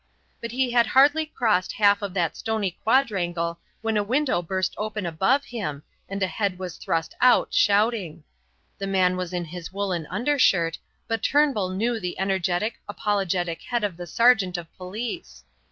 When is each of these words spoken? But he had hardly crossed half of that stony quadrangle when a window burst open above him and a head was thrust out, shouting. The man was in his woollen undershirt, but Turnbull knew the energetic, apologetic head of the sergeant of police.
But 0.41 0.49
he 0.51 0.71
had 0.71 0.87
hardly 0.87 1.27
crossed 1.27 1.73
half 1.73 2.01
of 2.01 2.15
that 2.15 2.35
stony 2.35 2.71
quadrangle 2.71 3.59
when 3.83 3.97
a 3.97 4.03
window 4.03 4.41
burst 4.41 4.73
open 4.75 5.05
above 5.05 5.45
him 5.45 5.83
and 6.09 6.23
a 6.23 6.27
head 6.27 6.57
was 6.57 6.77
thrust 6.77 7.13
out, 7.21 7.53
shouting. 7.53 8.23
The 8.79 8.87
man 8.87 9.15
was 9.15 9.31
in 9.31 9.45
his 9.45 9.71
woollen 9.71 10.07
undershirt, 10.09 10.79
but 11.07 11.21
Turnbull 11.21 11.69
knew 11.69 11.99
the 11.99 12.17
energetic, 12.19 12.79
apologetic 12.89 13.61
head 13.61 13.83
of 13.83 13.95
the 13.95 14.07
sergeant 14.07 14.57
of 14.57 14.75
police. 14.75 15.43